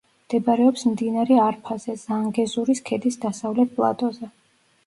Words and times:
მდებარეობს 0.27 0.85
მდინარე 0.93 1.37
არფაზე, 1.43 1.95
ზანგეზურის 2.05 2.81
ქედის 2.91 3.21
დასავლეთ 3.27 3.77
პლატოზე. 3.79 4.33